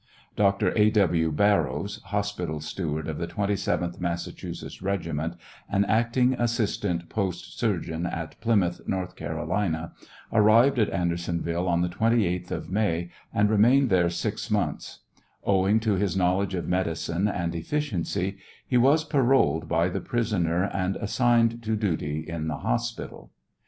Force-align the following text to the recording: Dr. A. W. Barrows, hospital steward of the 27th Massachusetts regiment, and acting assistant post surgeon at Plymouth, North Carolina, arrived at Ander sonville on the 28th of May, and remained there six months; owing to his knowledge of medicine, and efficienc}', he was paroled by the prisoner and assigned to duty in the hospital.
Dr. 0.35 0.75
A. 0.75 0.89
W. 0.89 1.31
Barrows, 1.31 2.01
hospital 2.05 2.59
steward 2.59 3.07
of 3.07 3.19
the 3.19 3.27
27th 3.27 3.99
Massachusetts 3.99 4.81
regiment, 4.81 5.35
and 5.69 5.85
acting 5.85 6.33
assistant 6.33 7.07
post 7.07 7.55
surgeon 7.59 8.07
at 8.07 8.35
Plymouth, 8.41 8.81
North 8.87 9.15
Carolina, 9.15 9.91
arrived 10.33 10.79
at 10.79 10.89
Ander 10.89 11.17
sonville 11.17 11.67
on 11.67 11.81
the 11.81 11.87
28th 11.87 12.49
of 12.49 12.71
May, 12.71 13.11
and 13.31 13.47
remained 13.51 13.91
there 13.91 14.09
six 14.09 14.49
months; 14.49 15.01
owing 15.43 15.79
to 15.81 15.93
his 15.93 16.17
knowledge 16.17 16.55
of 16.55 16.67
medicine, 16.67 17.27
and 17.27 17.53
efficienc}', 17.53 18.39
he 18.65 18.77
was 18.77 19.03
paroled 19.03 19.67
by 19.69 19.87
the 19.87 20.01
prisoner 20.01 20.63
and 20.63 20.95
assigned 20.95 21.61
to 21.61 21.75
duty 21.75 22.27
in 22.27 22.47
the 22.47 22.57
hospital. 22.57 23.29